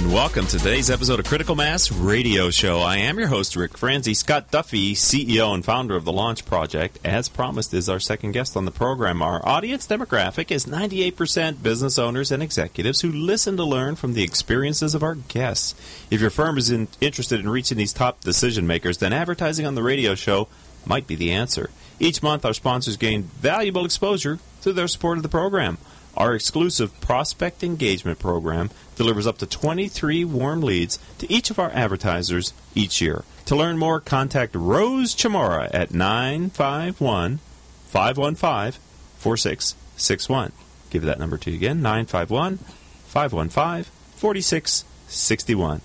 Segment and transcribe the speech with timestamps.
[0.00, 2.78] And welcome to today's episode of Critical Mass Radio Show.
[2.78, 4.14] I am your host, Rick Franzi.
[4.14, 8.56] Scott Duffy, CEO and founder of the Launch Project, as promised, is our second guest
[8.56, 9.20] on the program.
[9.20, 14.22] Our audience demographic is 98% business owners and executives who listen to learn from the
[14.22, 15.74] experiences of our guests.
[16.10, 19.74] If your firm is in, interested in reaching these top decision makers, then advertising on
[19.74, 20.48] the radio show
[20.86, 21.68] might be the answer.
[21.98, 25.76] Each month, our sponsors gain valuable exposure through their support of the program.
[26.16, 31.70] Our exclusive prospect engagement program delivers up to 23 warm leads to each of our
[31.70, 33.24] advertisers each year.
[33.46, 37.38] To learn more, contact Rose Chamora at 951
[37.86, 38.80] 515
[39.18, 40.52] 4661.
[40.90, 43.84] Give that number to you again 951 515
[44.16, 45.80] 4661.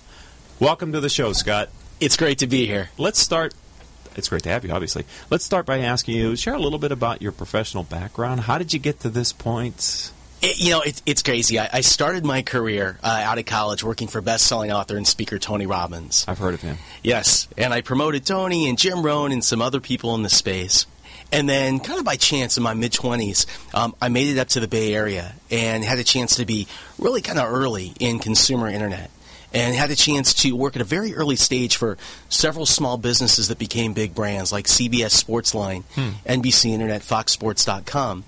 [0.58, 1.70] Welcome to the show, Scott.
[2.00, 2.90] It's great to be here.
[2.98, 3.54] Let's start
[4.16, 5.04] it's great to have you, obviously.
[5.30, 8.40] Let's start by asking you, share a little bit about your professional background.
[8.40, 10.10] How did you get to this point?
[10.42, 11.58] It, you know, it, it's crazy.
[11.58, 15.38] I, I, started my career uh, out of college working for best-selling author and speaker
[15.38, 16.26] Tony Robbins.
[16.28, 16.76] I've heard of him.
[17.02, 20.86] Yes, and I promoted Tony and Jim Rohn and some other people in the space.
[21.32, 24.48] And then, kind of by chance, in my mid 20s, um, I made it up
[24.48, 28.18] to the Bay Area and had a chance to be really kind of early in
[28.18, 29.10] consumer internet
[29.52, 31.96] and had a chance to work at a very early stage for
[32.28, 36.10] several small businesses that became big brands like CBS Sportsline, hmm.
[36.26, 38.24] NBC Internet, FoxSports.com.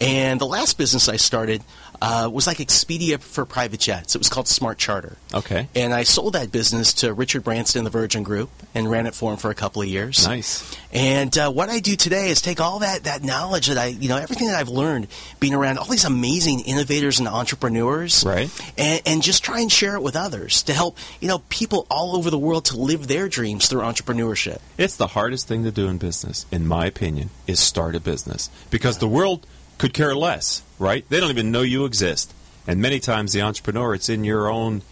[0.00, 1.62] And the last business I started
[2.00, 4.14] uh, was like Expedia for private jets.
[4.14, 5.18] It was called Smart Charter.
[5.34, 5.68] Okay.
[5.74, 9.32] And I sold that business to Richard Branson, the Virgin Group, and ran it for
[9.32, 10.26] him for a couple of years.
[10.26, 10.74] Nice.
[10.92, 14.08] And uh, what I do today is take all that, that knowledge that I, you
[14.08, 18.50] know, everything that I've learned being around all these amazing innovators and entrepreneurs, right?
[18.78, 22.16] And, and just try and share it with others to help, you know, people all
[22.16, 24.60] over the world to live their dreams through entrepreneurship.
[24.78, 28.48] It's the hardest thing to do in business, in my opinion, is start a business
[28.70, 29.46] because the world–
[29.80, 31.08] could care less, right?
[31.08, 32.34] They don't even know you exist.
[32.66, 34.82] And many times, the entrepreneur, it's in your own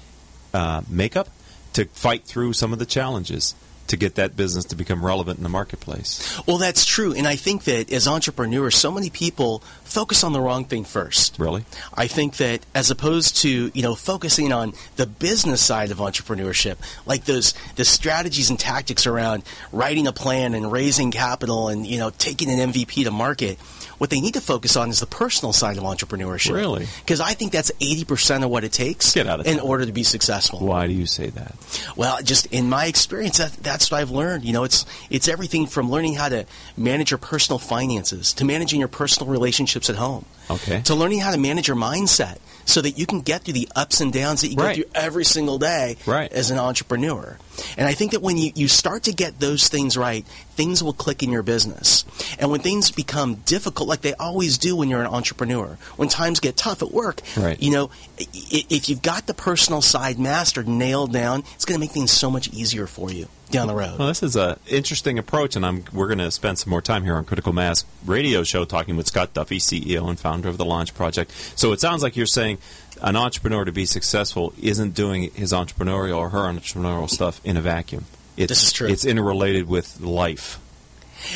[0.54, 1.28] uh, makeup
[1.75, 3.54] to fight through some of the challenges
[3.88, 6.41] to get that business to become relevant in the marketplace.
[6.47, 7.12] Well, that's true.
[7.12, 11.38] And I think that as entrepreneurs, so many people focus on the wrong thing first.
[11.38, 11.65] Really?
[11.94, 16.77] I think that as opposed to, you know, focusing on the business side of entrepreneurship,
[17.06, 21.98] like those the strategies and tactics around writing a plan and raising capital and, you
[21.98, 23.59] know, taking an MVP to market,
[23.98, 26.54] what they need to focus on is the personal side of entrepreneurship.
[26.54, 26.87] Really?
[27.00, 29.93] Because I think that's 80% of what it takes Get out of in order to
[29.93, 30.60] be successful.
[30.60, 31.54] Why do you say that?
[31.97, 34.44] Well, just in my experience, that, that's what I've learned.
[34.44, 36.47] You know, it's, it's everything from learning how to
[36.77, 40.25] manage your personal finances to managing your personal relationships at home.
[40.50, 40.83] Okay.
[40.83, 44.00] To learning how to manage your mindset so that you can get through the ups
[44.00, 44.77] and downs that you right.
[44.77, 46.33] go through every single day right.
[46.33, 47.39] as an entrepreneur.
[47.77, 50.93] And I think that when you, you start to get those things right, things will
[50.93, 52.05] click in your business.
[52.39, 56.41] And when things become difficult, like they always do when you're an entrepreneur, when times
[56.41, 57.62] get tough at work, right.
[57.62, 61.93] you know, if you've got the personal side mastered, nailed down, it's going to make
[61.93, 63.98] things so much easier for you down the road.
[63.98, 67.04] Well, this is an interesting approach, and I'm, we're going to spend some more time
[67.04, 70.64] here on Critical Mass Radio Show talking with Scott Duffy, CEO and founder of the
[70.64, 71.32] Launch Project.
[71.56, 72.59] So it sounds like you're saying
[73.03, 77.60] an entrepreneur to be successful isn't doing his entrepreneurial or her entrepreneurial stuff in a
[77.60, 78.04] vacuum.
[78.36, 78.88] It's, this is true.
[78.88, 80.60] It's interrelated with life.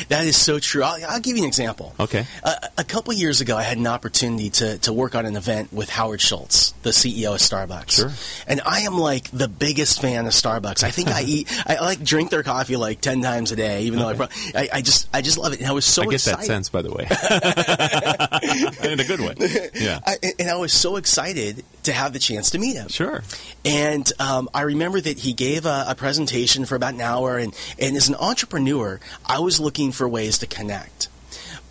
[0.09, 0.83] That is so true.
[0.83, 1.93] I'll, I'll give you an example.
[1.99, 2.25] Okay.
[2.43, 5.71] Uh, a couple years ago, I had an opportunity to, to work on an event
[5.73, 7.91] with Howard Schultz, the CEO of Starbucks.
[7.91, 8.11] Sure.
[8.47, 10.83] And I am like the biggest fan of Starbucks.
[10.83, 13.99] I think I eat, I like drink their coffee like ten times a day, even
[13.99, 14.17] okay.
[14.17, 14.23] though
[14.59, 15.59] I, I, I, just, I just love it.
[15.59, 16.39] And I was so I get excited.
[16.39, 17.03] that sense, by the way,
[18.91, 19.69] in a good way.
[19.75, 19.99] Yeah.
[20.05, 22.87] I, and I was so excited to have the chance to meet him.
[22.89, 23.23] Sure.
[23.65, 27.55] And um, I remember that he gave a, a presentation for about an hour, and,
[27.79, 31.09] and as an entrepreneur, I was looking for ways to connect.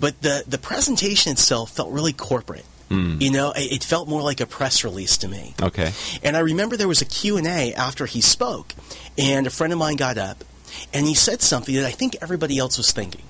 [0.00, 2.64] But the, the presentation itself felt really corporate.
[2.90, 3.22] Mm.
[3.22, 5.54] You know, it, it felt more like a press release to me.
[5.62, 5.92] Okay.
[6.22, 8.74] And I remember there was a Q&A after he spoke,
[9.16, 10.44] and a friend of mine got up,
[10.92, 13.22] and he said something that I think everybody else was thinking.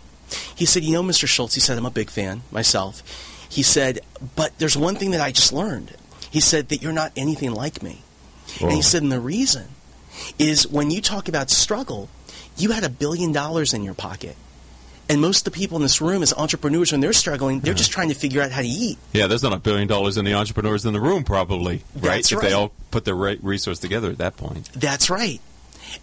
[0.54, 1.28] He said, you know, Mr.
[1.28, 3.02] Schultz, he said, I'm a big fan myself.
[3.48, 4.00] He said,
[4.34, 5.94] but there's one thing that I just learned.
[6.32, 8.00] He said that you're not anything like me.
[8.58, 8.68] Whoa.
[8.68, 9.68] And he said, and the reason
[10.38, 12.08] is when you talk about struggle,
[12.56, 14.34] you had a billion dollars in your pocket.
[15.10, 17.76] And most of the people in this room, as entrepreneurs, when they're struggling, they're yeah.
[17.76, 18.96] just trying to figure out how to eat.
[19.12, 22.16] Yeah, there's not a billion dollars in the entrepreneurs in the room, probably, right?
[22.16, 22.48] That's if right.
[22.48, 24.70] they all put their right resource together at that point.
[24.72, 25.38] That's right.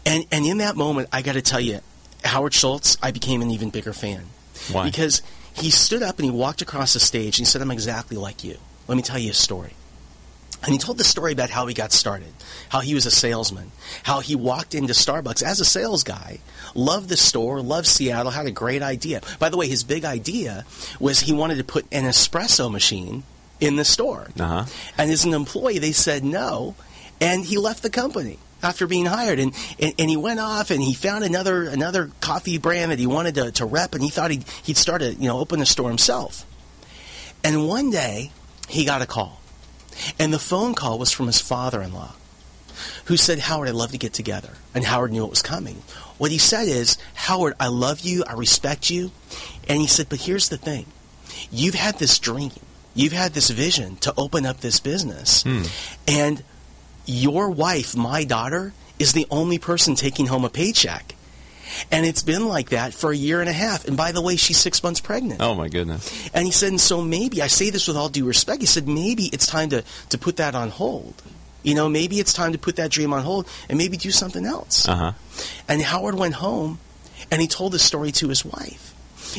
[0.06, 1.80] And and in that moment, I got to tell you,
[2.24, 4.26] Howard Schultz, I became an even bigger fan.
[4.72, 4.84] Why?
[4.84, 5.24] Because
[5.54, 8.44] he stood up and he walked across the stage and he said, "I'm exactly like
[8.44, 8.58] you.
[8.88, 9.74] Let me tell you a story."
[10.64, 12.34] And he told the story about how he got started,
[12.68, 13.72] how he was a salesman,
[14.04, 16.40] how he walked into Starbucks as a sales guy,
[16.76, 19.22] loved the store, loved Seattle, had a great idea.
[19.40, 20.66] By the way, his big idea
[21.00, 23.24] was he wanted to put an espresso machine
[23.60, 24.28] in the store.
[24.38, 24.66] Uh-huh.
[24.98, 26.76] And as an employee, they said no,
[27.22, 30.82] and he left the company after being hired and, and, and, he went off and
[30.82, 34.32] he found another another coffee brand that he wanted to, to rep and he thought
[34.32, 36.46] he'd, he'd start a you know open a store himself
[37.42, 38.32] and one day
[38.68, 39.39] he got a call
[40.18, 42.14] and the phone call was from his father-in-law
[43.06, 44.54] who said howard i'd love to get together.
[44.74, 45.82] And howard knew it was coming.
[46.18, 49.12] What he said is howard i love you i respect you.
[49.68, 50.86] And he said but here's the thing.
[51.52, 52.52] You've had this dream.
[52.96, 55.44] You've had this vision to open up this business.
[55.44, 55.64] Hmm.
[56.08, 56.44] and
[57.06, 61.16] your wife, my daughter, is the only person taking home a paycheck.
[61.92, 63.86] And it's been like that for a year and a half.
[63.86, 65.42] And by the way, she's six months pregnant.
[65.42, 66.30] Oh my goodness.
[66.34, 68.88] And he said, and so maybe, I say this with all due respect, he said,
[68.88, 71.22] maybe it's time to, to put that on hold.
[71.64, 74.46] You know, maybe it's time to put that dream on hold and maybe do something
[74.46, 74.88] else.
[74.88, 75.12] Uh huh.
[75.68, 76.80] And Howard went home
[77.32, 78.94] and he told the story to his wife.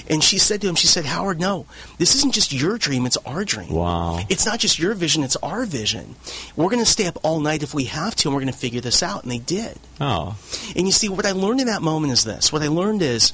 [0.08, 1.66] And she said to him, she said, Howard, no,
[1.98, 3.72] this isn't just your dream, it's our dream.
[3.72, 4.20] Wow.
[4.28, 6.16] It's not just your vision, it's our vision.
[6.56, 8.58] We're going to stay up all night if we have to, and we're going to
[8.58, 9.22] figure this out.
[9.22, 9.78] And they did.
[10.00, 10.37] Oh.
[10.76, 12.52] And you see, what I learned in that moment is this.
[12.52, 13.32] What I learned is,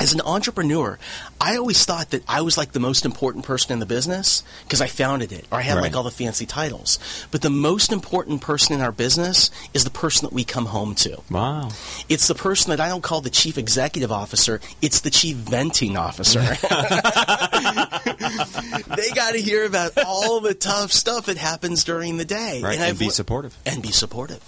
[0.00, 0.98] as an entrepreneur,
[1.40, 4.80] I always thought that I was like the most important person in the business because
[4.80, 5.82] I founded it, or I had Right.
[5.82, 6.98] like all the fancy titles.
[7.30, 10.94] But the most important person in our business is the person that we come home
[10.96, 11.18] to.
[11.30, 11.70] Wow.
[12.08, 14.60] It's the person that I don't call the chief executive officer.
[14.82, 16.40] It's the chief venting officer.
[18.96, 22.74] they got to hear about all the tough stuff that happens during the day, Right.
[22.74, 23.56] And, I've be supportive.
[23.66, 24.40] and be supportive.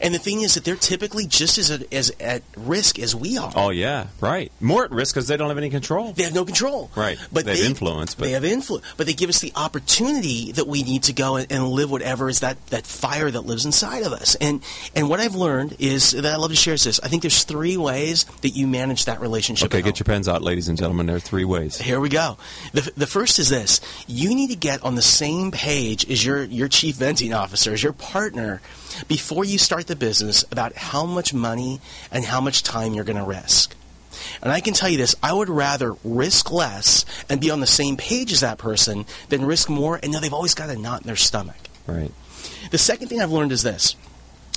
[0.00, 3.52] And the thing is that they're typically just as as at risk as we are.
[3.56, 4.08] Oh yeah.
[4.20, 4.52] Right.
[4.60, 6.12] More at risk because they don't have any control.
[6.12, 6.90] They have no control.
[6.94, 7.18] Right.
[7.32, 8.84] But They have influence, but- they have influence.
[8.96, 12.28] But they give us the opportunity that we need to go and, and live whatever
[12.28, 14.34] is that, that fire that lives inside of us.
[14.36, 14.62] And
[14.94, 17.00] and what I've learned is that I love to share is this.
[17.02, 19.66] I think there's three ways that you manage that relationship.
[19.66, 21.06] Okay, get your pens out, ladies and gentlemen.
[21.06, 21.78] There are three ways.
[21.78, 22.36] Here we go.
[22.72, 23.80] The, the first is this.
[24.06, 27.82] You need to get on the same page as your, your chief venting officer, as
[27.82, 28.60] your partner,
[29.08, 33.18] before you start the business about how much money and how much time you're going
[33.18, 33.74] to risk.
[34.42, 37.66] And I can tell you this, I would rather risk less and be on the
[37.66, 41.02] same page as that person than risk more and know they've always got a knot
[41.02, 41.56] in their stomach.
[41.86, 42.12] Right.
[42.70, 43.96] The second thing I've learned is this.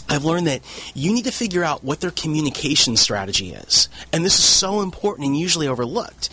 [0.10, 0.62] I've learned that
[0.94, 3.88] you need to figure out what their communication strategy is.
[4.12, 6.30] And this is so important and usually overlooked.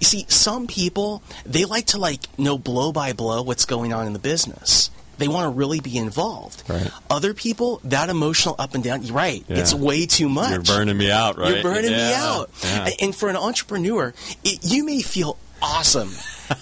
[0.00, 4.06] You see, some people, they like to like know blow by blow what's going on
[4.06, 4.90] in the business.
[5.18, 6.62] They want to really be involved.
[6.68, 6.90] Right.
[7.10, 9.58] Other people, that emotional up and down, you're right, Yeah.
[9.58, 10.50] it's way too much.
[10.52, 11.54] You're burning me out, right?
[11.54, 12.50] You're burning me out.
[12.62, 12.84] yeah.
[12.86, 16.10] And- And for an entrepreneur, it, you may feel awesome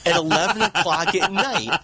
[0.04, 1.78] at 11 o'clock at night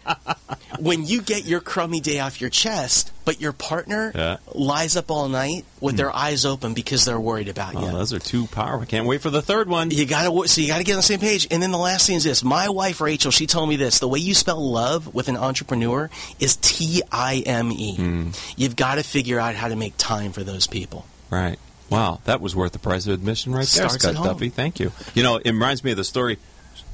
[0.80, 4.36] when you get your crummy day off your chest, but your partner Yeah.
[4.54, 7.92] lies up all night with their eyes open because they're worried about Oh, you.
[7.92, 8.86] those are two powerful.
[8.86, 9.90] Can't wait for the third one.
[9.92, 11.46] You gotta so you gotta get on the same page.
[11.50, 14.08] And then the last thing is this: my wife Rachel, she told me this: the
[14.08, 16.10] way you spell love with an entrepreneur
[16.40, 17.96] is T I M E.
[17.96, 18.28] Hmm.
[18.56, 21.06] You've got to figure out how to make time for those people.
[21.30, 21.58] Right.
[21.90, 24.14] Wow, that was worth the price of admission right there, Starts Scott.
[24.24, 24.48] Duffy.
[24.48, 24.92] Thank you.
[25.14, 26.38] You know, it reminds me of the story.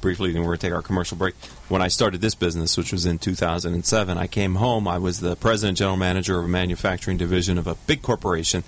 [0.01, 1.35] Briefly, then we're going to take our commercial break.
[1.67, 4.87] When I started this business, which was in 2007, I came home.
[4.87, 8.63] I was the president, general manager of a manufacturing division of a big corporation.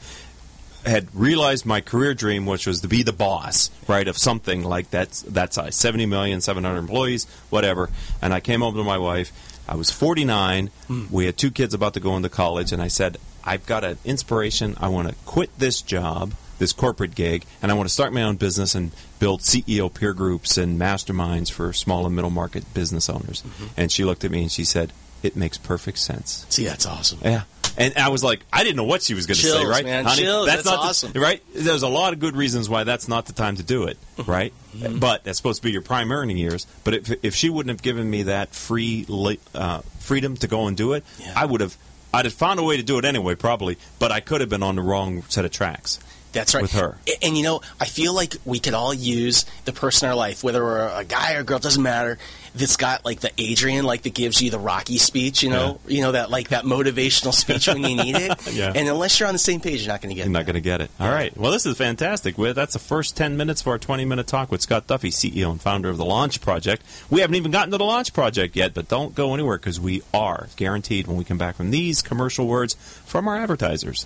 [0.85, 4.89] Had realized my career dream, which was to be the boss, right, of something like
[4.91, 7.89] that that size, 70 million, 700 employees, whatever.
[8.21, 9.31] And I came home to my wife.
[9.67, 10.71] I was 49.
[10.87, 11.05] Hmm.
[11.11, 13.97] We had two kids about to go into college, and I said, I've got an
[14.05, 14.75] inspiration.
[14.79, 18.21] I want to quit this job, this corporate gig, and I want to start my
[18.21, 23.09] own business and build CEO peer groups and masterminds for small and middle market business
[23.09, 23.41] owners.
[23.41, 23.65] Mm-hmm.
[23.77, 26.45] And she looked at me and she said, It makes perfect sense.
[26.49, 27.19] See, that's awesome.
[27.23, 27.43] Yeah.
[27.77, 29.83] And I was like, I didn't know what she was going to say, right?
[29.83, 30.05] man.
[30.05, 30.45] Honey, Chills.
[30.45, 31.13] That's not the- awesome.
[31.13, 31.41] right?
[31.55, 34.29] There's a lot of good reasons why that's not the time to do it, mm-hmm.
[34.29, 34.53] right?
[34.75, 34.99] Mm-hmm.
[34.99, 36.67] But that's supposed to be your prime earning years.
[36.83, 39.07] But if, if she wouldn't have given me that free
[39.55, 41.33] uh, freedom to go and do it, Yeah.
[41.35, 41.75] I would have.
[42.13, 43.77] I'd have found a way to do it anyway, probably.
[43.97, 45.97] But I could have been on the wrong set of tracks.
[46.31, 46.61] That's right.
[46.61, 46.97] With her.
[47.21, 50.43] And, you know, I feel like we could all use the person in our life,
[50.43, 52.17] whether we're a guy or a girl, doesn't matter.
[52.53, 56.01] That's got like the Adrian, like that gives you the Rocky speech, you know, you
[56.01, 58.31] know that like that motivational speech when you need it.
[58.51, 58.73] Yeah.
[58.75, 60.23] And unless you're on the same page, you're not going to get.
[60.23, 60.25] It.
[60.25, 60.91] You're not going to get it.
[60.99, 61.35] All right.
[61.37, 62.35] Well, this is fantastic.
[62.35, 65.61] That's the first 10 minutes for our 20 minute talk with Scott Duffy, CEO and
[65.61, 66.83] founder of the Launch Project.
[67.09, 70.01] We haven't even gotten to the Launch Project yet, but don't go anywhere because we
[70.13, 72.73] are guaranteed when we come back from these commercial words
[73.05, 74.05] from our advertisers.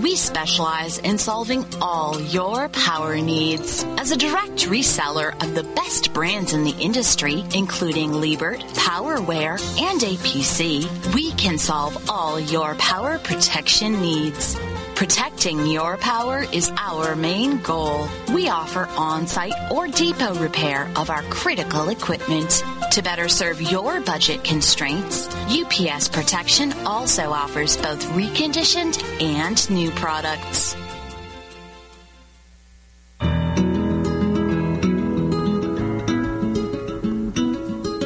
[0.00, 3.84] We specialize in solving all your power needs.
[3.96, 10.00] As a direct reseller of the best brands in the industry, including Liebert, PowerWare, and
[10.00, 14.56] APC, we can solve all your power protection needs.
[14.96, 18.08] Protecting your power is our main goal.
[18.32, 22.64] We offer on-site or depot repair of our critical equipment.
[22.92, 30.74] To better serve your budget constraints, UPS Protection also offers both reconditioned and new products.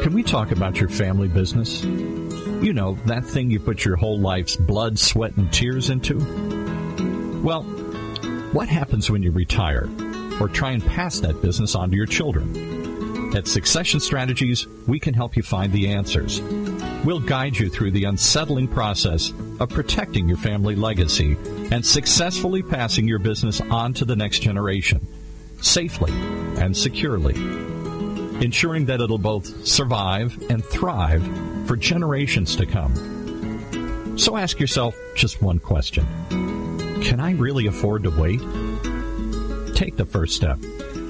[0.02, 1.84] Can we talk about your family business?
[1.84, 6.59] You know, that thing you put your whole life's blood, sweat, and tears into?
[7.42, 7.62] Well,
[8.52, 9.88] what happens when you retire
[10.38, 13.34] or try and pass that business on to your children?
[13.34, 16.42] At Succession Strategies, we can help you find the answers.
[17.02, 21.38] We'll guide you through the unsettling process of protecting your family legacy
[21.70, 25.06] and successfully passing your business on to the next generation,
[25.62, 26.12] safely
[26.58, 27.36] and securely,
[28.44, 31.26] ensuring that it'll both survive and thrive
[31.66, 34.18] for generations to come.
[34.18, 36.06] So ask yourself just one question.
[37.02, 38.40] Can I really afford to wait?
[39.74, 40.58] Take the first step.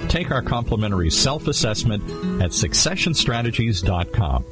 [0.07, 2.03] Take our complimentary self assessment
[2.41, 4.45] at successionstrategies.com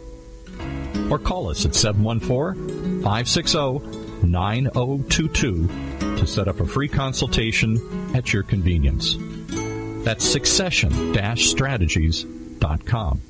[1.12, 5.68] or call us at 714 560 9022
[6.18, 7.80] to set up a free consultation
[8.16, 9.16] at your convenience.
[10.04, 13.22] That's succession strategies.com.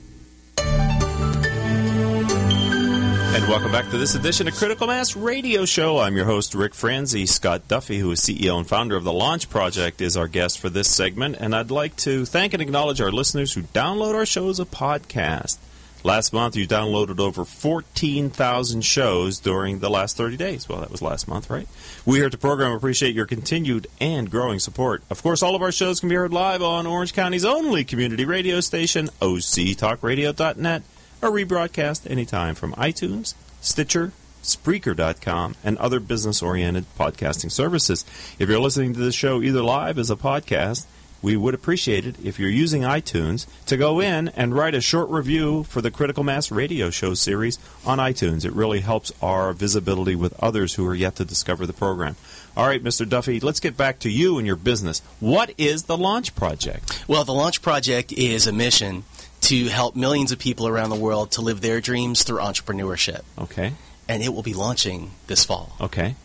[3.31, 5.99] And welcome back to this edition of Critical Mass Radio Show.
[5.99, 7.27] I'm your host, Rick Franzi.
[7.27, 10.67] Scott Duffy, who is CEO and founder of the Launch Project, is our guest for
[10.67, 11.37] this segment.
[11.39, 14.65] And I'd like to thank and acknowledge our listeners who download our show as a
[14.65, 15.57] podcast.
[16.03, 20.67] Last month, you downloaded over 14,000 shows during the last 30 days.
[20.67, 21.67] Well, that was last month, right?
[22.07, 25.03] We here at the program appreciate your continued and growing support.
[25.11, 28.25] Of course, all of our shows can be heard live on Orange County's only community
[28.25, 30.81] radio station, octalkradio.net
[31.21, 34.11] or rebroadcast anytime from iTunes, Stitcher,
[34.43, 38.05] Spreaker.com, and other business oriented podcasting services.
[38.39, 40.85] If you're listening to this show either live as a podcast,
[41.21, 45.09] we would appreciate it if you're using iTunes to go in and write a short
[45.09, 48.45] review for the Critical Mass Radio Show series on iTunes.
[48.45, 52.15] It really helps our visibility with others who are yet to discover the program.
[52.55, 53.07] All right, Mr.
[53.07, 55.01] Duffy, let's get back to you and your business.
[55.19, 57.03] What is the Launch Project?
[57.07, 59.03] Well, the Launch Project is a mission
[59.41, 63.21] to help millions of people around the world to live their dreams through entrepreneurship.
[63.37, 63.73] Okay.
[64.07, 65.75] And it will be launching this fall.
[65.79, 66.15] Okay.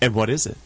[0.00, 0.56] And what is it?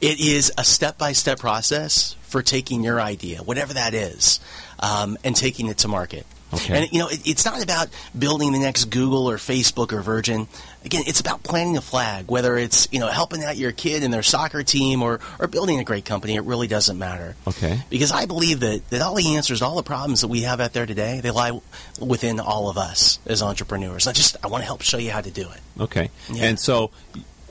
[0.00, 4.40] It is a step by step process for taking your idea, whatever that is,
[4.78, 6.26] um, and taking it to market.
[6.52, 6.82] Okay.
[6.82, 10.48] And you know, it, it's not about building the next Google or Facebook or Virgin.
[10.84, 12.30] Again, it's about planting a flag.
[12.30, 15.78] Whether it's you know helping out your kid in their soccer team or or building
[15.78, 17.36] a great company, it really doesn't matter.
[17.46, 17.80] Okay.
[17.90, 20.72] Because I believe that that all the answers, all the problems that we have out
[20.72, 21.58] there today, they lie
[22.00, 24.06] within all of us as entrepreneurs.
[24.06, 25.82] I just I want to help show you how to do it.
[25.82, 26.10] Okay.
[26.30, 26.44] Yeah.
[26.44, 26.90] And so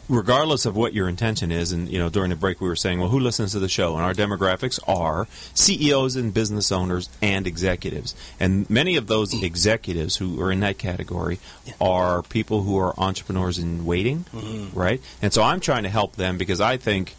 [0.10, 3.00] regardless of what your intention is and you know during the break we were saying
[3.00, 3.96] well who listens to the show?
[3.96, 8.16] And our demographics are CEOs and business owners and executives.
[8.40, 11.40] And many of those executives who are in that category
[11.80, 14.78] are people who are entrepreneurs in waiting mm-hmm.
[14.78, 15.02] right?
[15.22, 17.16] And so I'm trying to help them because I think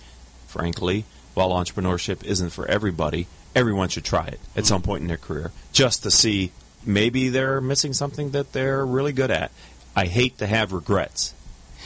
[0.46, 5.16] frankly while entrepreneurship isn't for everybody everyone should try it at some point in their
[5.16, 6.52] career just to see
[6.84, 9.50] maybe they're missing something that they're really good at.
[9.94, 11.34] I hate to have regrets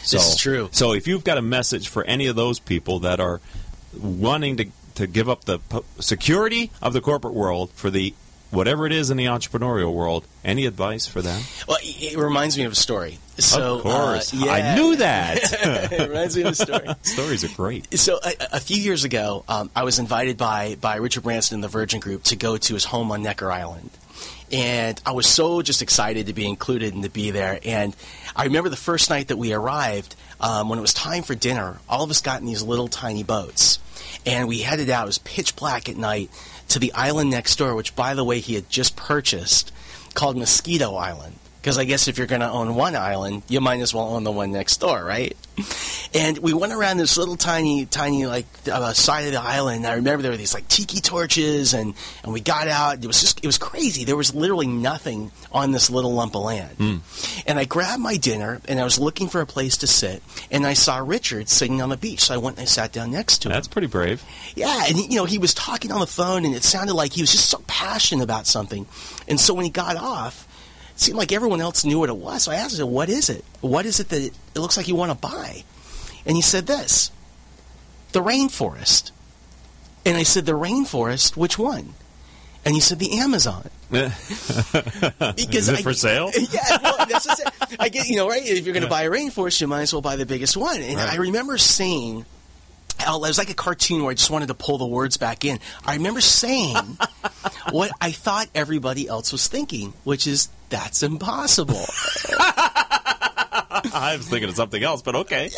[0.06, 0.68] so, This is true.
[0.72, 3.40] So if you've got a message for any of those people that are
[4.00, 5.60] wanting to to give up the
[6.00, 8.14] security of the corporate world for the
[8.50, 10.24] whatever it is in the entrepreneurial world.
[10.44, 11.42] Any advice for them?
[11.68, 13.18] Well, it reminds me of a story.
[13.38, 14.52] So, of course, uh, yeah.
[14.52, 15.38] I knew that.
[15.92, 16.86] it reminds me of a story.
[17.02, 17.98] Stories are great.
[17.98, 21.64] So a, a few years ago, um, I was invited by by Richard Branson and
[21.64, 23.90] the Virgin Group to go to his home on Necker Island,
[24.52, 27.58] and I was so just excited to be included and to be there.
[27.64, 27.96] And
[28.34, 31.78] I remember the first night that we arrived, um, when it was time for dinner,
[31.88, 33.78] all of us got in these little tiny boats,
[34.24, 35.04] and we headed out.
[35.04, 36.30] It was pitch black at night
[36.68, 39.72] to the island next door, which, by the way, he had just purchased,
[40.14, 41.36] called Mosquito Island.
[41.66, 44.22] Because I guess if you're going to own one island, you might as well own
[44.22, 45.36] the one next door, right?
[46.14, 49.78] And we went around this little tiny, tiny like uh, side of the island.
[49.78, 53.02] And I remember there were these like tiki torches, and and we got out.
[53.02, 54.04] It was just it was crazy.
[54.04, 56.76] There was literally nothing on this little lump of land.
[57.48, 60.64] And I grabbed my dinner, and I was looking for a place to sit, and
[60.64, 62.20] I saw Richard sitting on the beach.
[62.20, 63.54] So I went and I sat down next to him.
[63.54, 64.22] That's pretty brave.
[64.54, 67.22] Yeah, and you know he was talking on the phone, and it sounded like he
[67.22, 68.86] was just so passionate about something.
[69.26, 70.45] And so when he got off,
[70.96, 72.42] it seemed like everyone else knew what it was.
[72.44, 73.44] So I asked him, "What is it?
[73.60, 75.62] What is it that it, looks like you want to buy?"
[76.24, 77.10] And he said this:
[78.12, 79.12] the rainforest.
[80.04, 81.36] And I said, "The rainforest?
[81.36, 81.94] Which one?"
[82.64, 84.18] And he said, "The Amazon." Because
[85.54, 86.30] Is it I- for sale?
[86.50, 87.48] Yeah, well, that's it.
[87.78, 88.42] I get you know right.
[88.44, 90.80] If you're going to buy a rainforest, you might as well buy the biggest one.
[90.82, 91.12] And Right.
[91.12, 92.24] I remember saying,
[93.06, 95.44] out it was like a cartoon where I just wanted to pull the words back
[95.44, 95.60] in.
[95.84, 96.74] I remember saying
[97.70, 101.84] what I thought everybody else was thinking, which is that's impossible.
[103.94, 105.50] I was thinking of something else, but okay.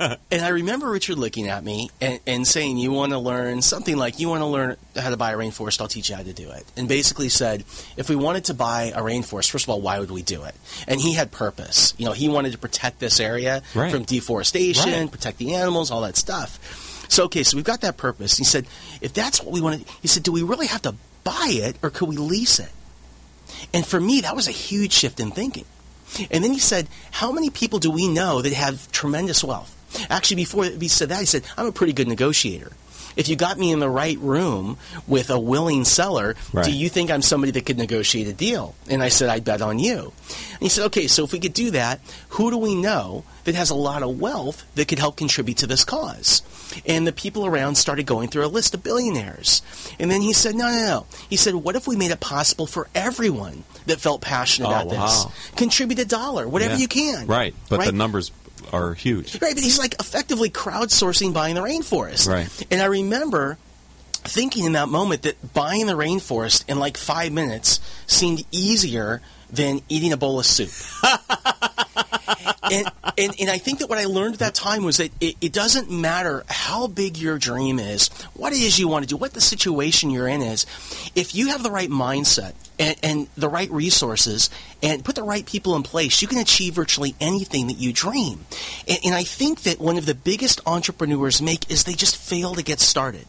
[0.00, 3.62] and, and I remember Richard looking at me and, and saying, "You want to learn
[3.62, 5.80] something like you want to learn how to buy a rainforest?
[5.80, 7.64] I'll teach you how to do it." And basically said,
[7.96, 10.54] if we wanted to buy a rainforest, first of all, why would we do it?
[10.88, 11.94] And he had purpose.
[11.96, 13.90] You know, he wanted to protect this area Right.
[13.92, 15.10] from deforestation, Right.
[15.10, 17.06] protect the animals, all that stuff.
[17.08, 18.36] So okay, so we've got that purpose.
[18.36, 18.66] He said,
[19.00, 21.76] if that's what we want to, he said, do we really have to buy it
[21.82, 22.70] or could we lease it?
[23.72, 25.64] And for me, that was a huge shift in thinking.
[26.30, 29.76] And then he said, How many people do we know that have tremendous wealth?
[30.08, 32.72] Actually, before he said that, he said, I'm a pretty good negotiator.
[33.16, 36.64] If you got me in the right room with a willing seller, Right.
[36.64, 38.74] do you think I'm somebody that could negotiate a deal?
[38.88, 40.12] And I said, I bet on you.
[40.52, 43.54] And he said, Okay, so if we could do that, who do we know that
[43.54, 46.42] has a lot of wealth that could help contribute to this cause?
[46.86, 49.60] And the people around started going through a list of billionaires.
[49.98, 51.06] And then he said, No, no, no.
[51.28, 54.88] He said, What if we made it possible for everyone that felt passionate Oh, about
[54.90, 55.26] this?
[55.56, 56.80] Contribute a dollar, whatever Yeah.
[56.80, 57.26] you can.
[57.26, 58.30] Right, but the numbers
[58.72, 59.40] are huge.
[59.40, 62.28] Right, but he's like effectively crowdsourcing buying the rainforest.
[62.28, 62.66] Right.
[62.70, 63.58] And I remember
[64.12, 69.80] thinking in that moment that buying the rainforest in like five minutes seemed easier than
[69.88, 70.70] eating a bowl of soup.
[72.70, 75.36] and, and, and I think that what I learned at that time was that it,
[75.40, 79.16] it doesn't matter how big your dream is, what it is you want to do,
[79.16, 80.66] what the situation you're in is.
[81.14, 84.50] If you have the right mindset and, and the right resources
[84.82, 88.44] and put the right people in place, you can achieve virtually anything that you dream.
[88.88, 92.54] And, and I think that one of the biggest entrepreneurs make is they just fail
[92.54, 93.26] to get started.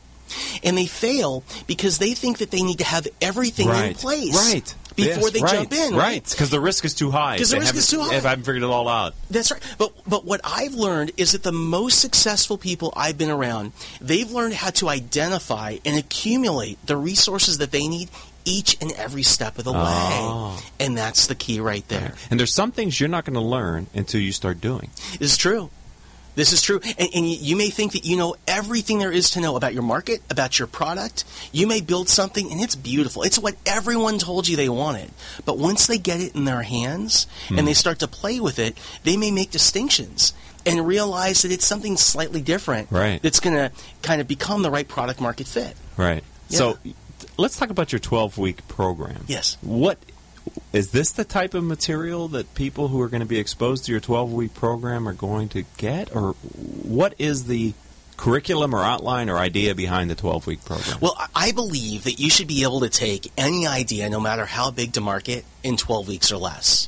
[0.64, 4.76] And they fail because they think that they need to have everything in place Right.
[5.06, 5.52] Before Yes, they right.
[5.70, 5.96] jump in.
[5.96, 6.24] Right.
[6.30, 7.36] Because the risk is too high.
[7.36, 8.16] Because the risk is too high.
[8.16, 9.14] If I haven't figured it all out.
[9.30, 9.62] That's right.
[9.78, 14.30] But but what I've learned is that the most successful people I've been around, they've
[14.32, 18.10] learned how to identify and accumulate the resources that they need
[18.44, 20.56] each and every step of the Oh.
[20.58, 20.64] way.
[20.86, 22.16] And that's the key right there.
[22.32, 24.90] And there's some things you're not going to learn until you start doing.
[25.20, 25.70] Is true.
[26.36, 26.80] This is true.
[26.98, 29.84] And, and you, may think that you know everything there is to know about your
[29.84, 31.26] market, about your product.
[31.52, 33.24] You may build something and it's beautiful.
[33.24, 35.12] It's what everyone told you they wanted.
[35.46, 37.66] But once they get it in their hands and hmm.
[37.66, 40.34] they start to play with it, they may make distinctions
[40.66, 43.22] and realize that it's something slightly different Right.
[43.22, 45.76] that's going to kind of become the right product market fit.
[45.98, 46.24] Right.
[46.50, 46.78] So
[47.38, 49.24] let's talk about your 12 week program.
[49.28, 49.58] Yes.
[49.62, 49.98] What
[50.74, 53.92] is this the type of material that people who are going to be exposed to
[53.92, 56.32] your 12 week program are going to get or
[56.84, 57.74] what is the
[58.18, 60.98] curriculum or outline or idea behind the 12 week program?
[61.02, 64.72] Well, I- believe that you should be able to take any idea, no matter how
[64.72, 66.88] big to market, in 12 weeks or less.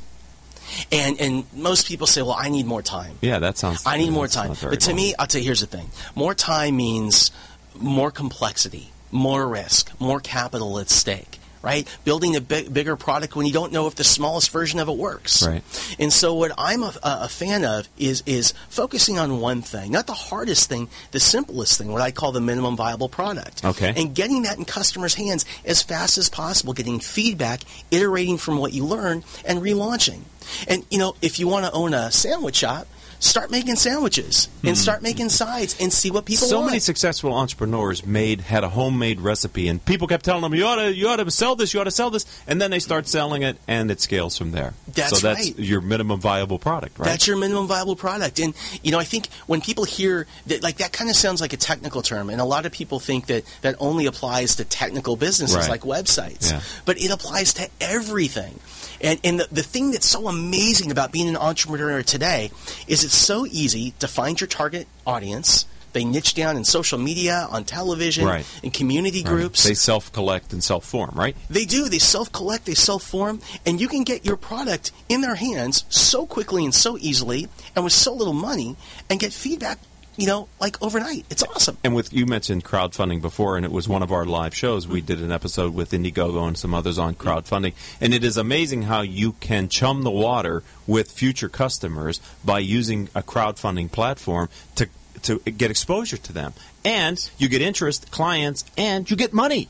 [0.92, 3.18] And and most people say, well, I need more time.
[3.22, 4.56] yeah, that sounds I need more time.
[4.62, 4.96] But to long.
[4.96, 7.30] me, I'll tell you, here's the thing: more time means
[7.76, 11.40] more complexity, more risk, more capital at stake.
[11.64, 14.90] Right, building a big, bigger product when you don't know if the smallest version of
[14.90, 15.48] it works.
[15.48, 15.64] Right.
[15.98, 20.06] And so, what I'm a, a fan of is is focusing on one thing, not
[20.06, 23.64] the hardest thing, the simplest thing, what I call the minimum viable product.
[23.64, 23.94] Okay.
[23.96, 28.74] And getting that in customers' hands as fast as possible, getting feedback, iterating from what
[28.74, 30.20] you learn, and relaunching.
[30.68, 32.88] And you know, if you want to own a sandwich shop,
[33.24, 36.52] start making sandwiches and start making sides and see what people Hmm.
[36.52, 36.72] so want.
[36.72, 40.76] many successful entrepreneurs made had a homemade recipe, and people kept telling them, "You ought
[40.76, 43.08] to, you ought to sell this, you ought to sell this," and then they start
[43.08, 44.74] selling it, and it scales from there.
[44.94, 45.58] That's so that's right.
[45.60, 47.06] your minimum viable product, right?
[47.06, 48.40] That's your minimum viable product.
[48.40, 51.54] And, you know, I think when people hear that, like, that kind of sounds like
[51.54, 52.30] a technical term.
[52.30, 55.70] And a lot of people think that that only applies to technical businesses Right.
[55.70, 56.52] like websites.
[56.52, 56.60] Yeah.
[56.86, 58.60] But it applies to everything.
[59.04, 62.50] And, and the, the thing that's so amazing about being an entrepreneur today
[62.88, 65.66] is it's so easy to find your target audience.
[65.92, 68.46] They niche down in social media, on television, Right.
[68.64, 69.28] in community Right.
[69.28, 69.64] groups.
[69.64, 71.36] They self collect and self form, right?
[71.52, 71.88] They do.
[71.90, 75.84] They self collect, they self form, and you can get your product in their hands
[75.90, 78.76] so quickly and so easily and with so little money
[79.10, 79.78] and get feedback,
[80.18, 81.26] you know, like overnight.
[81.30, 81.78] It's awesome.
[81.84, 84.88] And with you mentioned crowdfunding before, and it was one of our live shows.
[84.88, 88.84] We did an episode with Indiegogo and some others on crowdfunding, and it is amazing
[88.84, 94.90] how you can chum the water with future customers by using a crowdfunding platform to
[95.24, 99.70] to get exposure to them, and you get interest, clients, and you get money.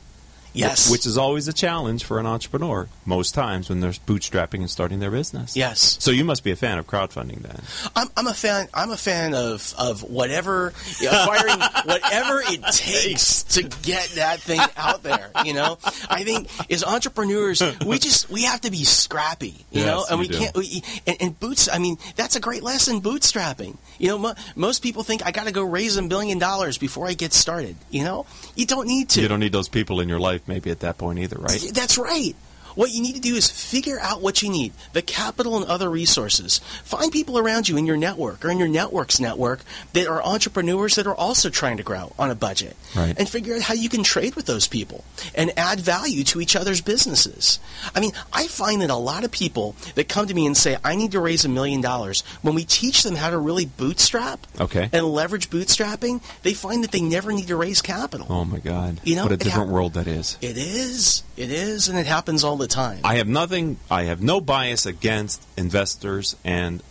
[0.54, 0.90] Yes.
[0.90, 5.00] which is always a challenge for an entrepreneur most times when they're bootstrapping and starting
[5.00, 5.56] their business.
[5.56, 5.96] Yes.
[6.00, 7.60] So you must be a fan of crowdfunding then.
[7.96, 8.68] I'm, I'm a fan.
[8.72, 10.68] I'm a fan of of whatever
[11.02, 15.30] acquiring whatever it takes to get that thing out there.
[15.44, 19.66] You know, I think as entrepreneurs, we just we have to be scrappy.
[19.72, 20.38] You Yes, know, and we do.
[20.38, 20.56] can't.
[20.56, 21.68] We, and, and boots.
[21.72, 23.00] I mean, that's a great lesson.
[23.00, 23.76] Bootstrapping.
[23.98, 27.06] You know, mo- most people think I got to go raise a million dollars before
[27.08, 27.76] I get started.
[27.90, 29.20] You know, you don't need to.
[29.20, 31.70] You don't need those people in your life maybe at that point either, right?
[31.72, 32.34] That's right.
[32.74, 35.88] What you need to do is figure out what you need the capital and other
[35.90, 36.58] resources.
[36.84, 39.60] Find people around you in your network or in your network's network
[39.92, 42.76] that are entrepreneurs that are also trying to grow on a budget.
[42.96, 43.14] Right.
[43.18, 46.56] And figure out how you can trade with those people and add value to each
[46.56, 47.58] other's businesses.
[47.94, 50.76] I mean, I find that a lot of people that come to me and say,
[50.84, 54.46] I need to raise a million dollars, when we teach them how to really bootstrap
[54.60, 54.88] Okay.
[54.92, 58.26] and leverage bootstrapping, they find that they never need to raise capital.
[58.30, 59.00] Oh my God!
[59.04, 60.38] You know, what a different hap- world that is.
[60.40, 61.22] It is.
[61.36, 63.00] It is, and it happens all the time.
[63.02, 63.78] I have nothing.
[63.90, 66.82] I have no bias against investors and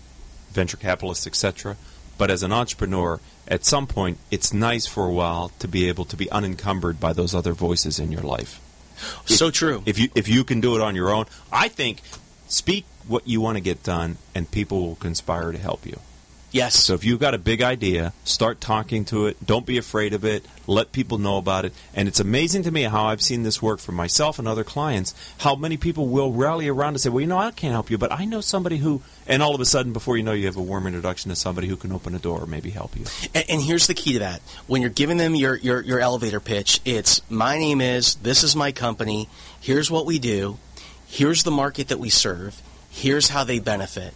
[0.52, 1.78] venture capitalists, etc.
[2.18, 6.06] But as an entrepreneur, at some point, it's nice for a while to be able
[6.06, 8.60] to be unencumbered by those other voices in your life.
[9.26, 9.82] so true.
[9.86, 12.02] If you if you can do it on your own, I think
[12.48, 16.00] speak what you want to get done, and people will conspire to help you.
[16.54, 16.76] Yes.
[16.76, 19.46] So if you've got a big idea, start talking to it.
[19.46, 20.46] Don't be afraid of it.
[20.66, 21.74] Let people know about it.
[21.94, 25.14] And it's amazing to me how I've seen this work for myself and other clients.
[25.40, 27.98] How many people will rally around and say, "Well, you know, I can't help you,
[27.98, 30.56] but I know somebody who." And all of a sudden, before you know, you have
[30.56, 33.06] a warm introduction to somebody who can open a door or maybe help you.
[33.34, 36.40] And, and here's the key to that: when you're giving them your, your your elevator
[36.40, 39.28] pitch, it's my name is this is my company.
[39.60, 40.60] Here's what we do.
[41.08, 42.62] Here's the market that we serve.
[42.90, 44.14] Here's how they benefit.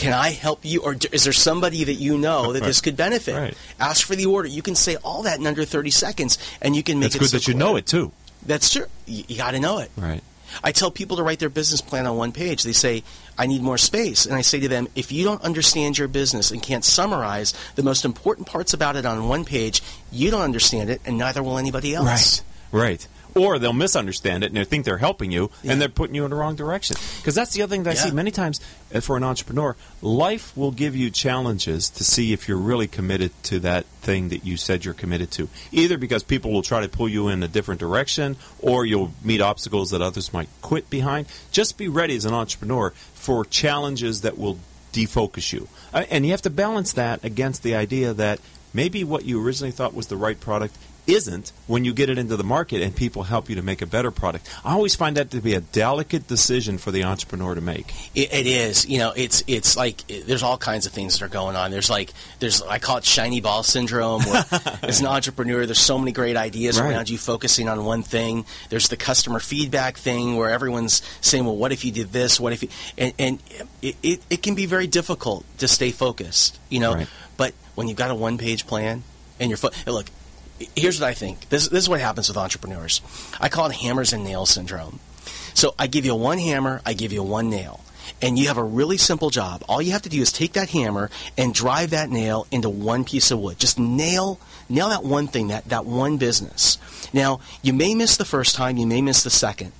[0.00, 3.34] Can I help you, or is there somebody that you know that this could benefit?
[3.36, 3.54] Right.
[3.78, 4.48] Ask for the order.
[4.48, 7.18] You can say all that in under 30 seconds, and you can make It's it.
[7.18, 7.66] good so that you clear.
[7.66, 8.12] know it too.
[8.46, 8.86] That's true.
[9.06, 9.90] You, you got to know it.
[9.96, 10.22] Right.
[10.64, 12.62] I tell people to write their business plan on one page.
[12.64, 13.04] They say,
[13.38, 14.26] I need more space.
[14.26, 17.82] And I say to them, if you don't understand your business and can't summarize the
[17.84, 21.56] most important parts about it on one page, you don't understand it, and neither will
[21.58, 22.42] anybody else.
[22.72, 22.82] Right.
[22.82, 23.06] Right.
[23.34, 25.72] Or they'll misunderstand it and they think they're helping you Yeah.
[25.72, 26.96] and they're putting you in the wrong direction.
[27.18, 28.60] Because that's the other thing that I see many times
[28.94, 29.76] uh, for an entrepreneur.
[30.02, 34.44] Life will give you challenges to see if you're really committed to that thing that
[34.44, 35.48] you said you're committed to.
[35.72, 39.40] Either because people will try to pull you in a different direction or you'll meet
[39.40, 41.26] obstacles that others might quit behind.
[41.52, 44.58] Just be ready as an entrepreneur for challenges that will
[44.92, 45.68] defocus you.
[45.94, 48.40] Uh, And you have to balance that against the idea that
[48.74, 50.76] maybe what you originally thought was the right product
[51.14, 53.86] isn't when you get it into the market and people help you to make a
[53.86, 54.48] better product.
[54.64, 57.92] I always find that to be a delicate decision for the entrepreneur to make.
[58.14, 58.86] It, it is.
[58.88, 61.70] You know, it's it's like it, there's all kinds of things that are going on.
[61.70, 64.22] There's like there's I call it shiny ball syndrome.
[64.22, 64.44] Where
[64.82, 66.90] as an entrepreneur, there's so many great ideas Right.
[66.94, 68.44] around you focusing on one thing.
[68.68, 72.38] There's the customer feedback thing where everyone's saying, "Well, what if you did this?
[72.40, 72.68] What if you?"
[72.98, 73.42] And, and
[73.82, 76.58] it, it it can be very difficult to stay focused.
[76.68, 77.08] You know, Right.
[77.36, 79.02] but when you've got a one page plan
[79.38, 80.06] and you're fo- look.
[80.76, 81.48] Here's what I think.
[81.48, 83.00] This, this is what happens with entrepreneurs.
[83.40, 85.00] I call it hammers and nails syndrome.
[85.54, 87.80] So I give you one hammer, I give you one nail.
[88.22, 89.62] And you have a really simple job.
[89.68, 93.04] All you have to do is take that hammer and drive that nail into one
[93.04, 93.58] piece of wood.
[93.58, 94.38] Just nail
[94.70, 96.78] nail that one thing, that, that one business.
[97.12, 99.72] Now, you may miss the first time, you may miss the second.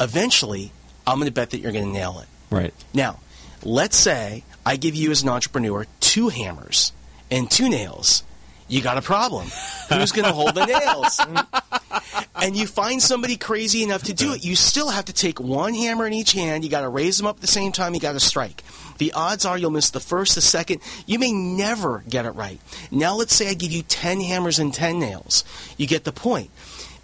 [0.00, 0.72] Eventually,
[1.06, 2.28] I'm going to bet that you're going to nail it.
[2.50, 2.74] Right.
[2.92, 3.20] Now,
[3.62, 6.92] let's say I give you as an entrepreneur two hammers
[7.30, 8.24] and two nails.
[8.68, 9.48] You got a problem.
[9.88, 11.20] Who's going to hold the nails?
[12.36, 15.74] and you find somebody crazy enough to do it, you still have to take one
[15.74, 16.64] hammer in each hand.
[16.64, 17.94] You got to raise them up at the same time.
[17.94, 18.62] You got to strike.
[18.98, 20.80] the odds are you'll miss the first, the second.
[21.06, 22.60] You may never get it right.
[22.90, 25.44] Now, let's say I give you 10 hammers and 10 nails.
[25.76, 26.50] You get the point.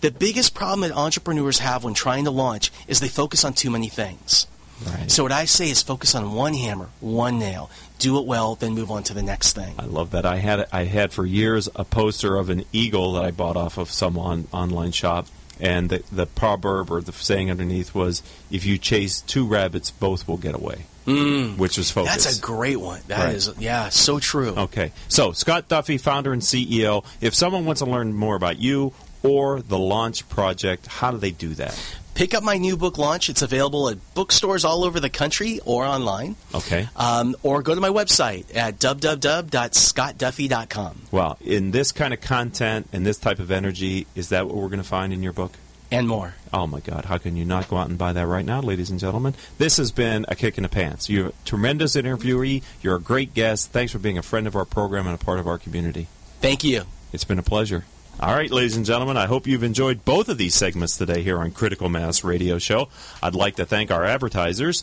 [0.00, 3.70] The biggest problem that entrepreneurs have when trying to launch is they focus on too
[3.70, 4.46] many things.
[4.86, 5.10] Right.
[5.10, 7.68] So what I say is focus on one hammer, one nail.
[7.98, 9.74] Do it well, then move on to the next thing.
[9.78, 10.24] I love that.
[10.24, 13.76] I had I had for years a poster of an eagle that I bought off
[13.78, 15.26] of some on, online shop,
[15.60, 20.28] and the, the proverb or the saying underneath was, "If you chase two rabbits, both
[20.28, 21.56] will get away." Mm.
[21.56, 22.24] Which was focus.
[22.24, 23.00] That's a great one.
[23.08, 23.34] That Right.
[23.34, 24.50] is, yeah, so true.
[24.50, 24.92] Okay.
[25.08, 27.02] So, Scott Duffy, founder and CEO.
[27.22, 31.30] If someone wants to learn more about you or the launch project, how do they
[31.30, 31.74] do that?
[32.18, 33.28] Pick up my new book launch.
[33.28, 36.34] It's available at bookstores all over the country or online.
[36.52, 36.88] Okay.
[36.96, 41.02] Um, or go to my website at www.scottduffy.com.
[41.12, 44.66] Well, in this kind of content and this type of energy, is that what we're
[44.66, 45.52] going to find in your book?
[45.92, 46.34] And more.
[46.52, 47.04] Oh my God!
[47.04, 49.34] How can you not go out and buy that right now, ladies and gentlemen?
[49.58, 51.08] This has been a kick in the pants.
[51.08, 52.64] You're a tremendous interviewee.
[52.82, 53.70] You're a great guest.
[53.70, 56.08] Thanks for being a friend of our program and a part of our community.
[56.40, 56.82] Thank you.
[57.12, 57.84] It's been a pleasure.
[58.20, 61.38] All right, ladies and gentlemen, I hope you've enjoyed both of these segments today here
[61.38, 62.88] on Critical Mass Radio Show.
[63.22, 64.82] I'd like to thank our advertisers,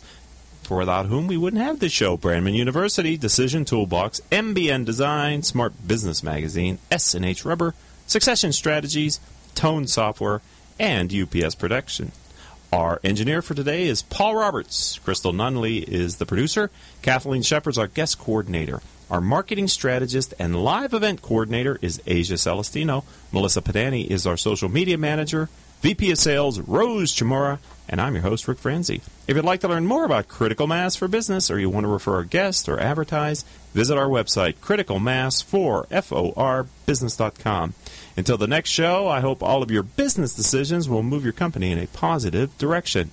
[0.62, 2.16] for without whom we wouldn't have this show.
[2.16, 7.74] Brandman University, Decision Toolbox, MBN Design, Smart Business Magazine, S&H Rubber,
[8.06, 9.20] Succession Strategies,
[9.54, 10.40] Tone Software,
[10.78, 12.12] and UPS Protection.
[12.72, 14.98] Our engineer for today is Paul Roberts.
[15.04, 16.70] Crystal Nunley is the producer.
[17.02, 18.80] Kathleen Shepard's our guest coordinator.
[19.08, 23.04] Our marketing strategist and live event coordinator is Asia Celestino.
[23.30, 25.48] Melissa Padani is our social media manager.
[25.80, 27.60] VP of Sales, Rose Chamora.
[27.88, 29.02] And I'm your host, Rick Franzi.
[29.28, 31.88] If you'd like to learn more about Critical Mass for Business or you want to
[31.88, 37.74] refer a guest or advertise, visit our website, criticalmass4, business.com.
[38.16, 41.70] Until the next show, I hope all of your business decisions will move your company
[41.70, 43.12] in a positive direction.